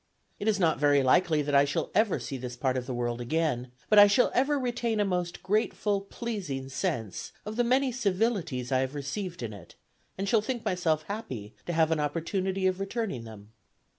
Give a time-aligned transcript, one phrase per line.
[0.39, 3.21] It is not very likely that I shall ever see this part of the world
[3.21, 8.71] again, but I shall ever retain a most grateful, pleasing sense of the many civilities
[8.71, 9.75] I have received in it,
[10.17, 13.51] and shall think myself happy to have an opportunity of returning them."